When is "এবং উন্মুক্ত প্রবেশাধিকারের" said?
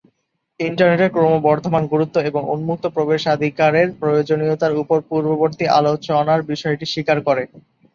2.29-3.87